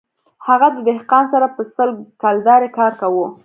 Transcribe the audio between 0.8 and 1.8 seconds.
دهقان سره په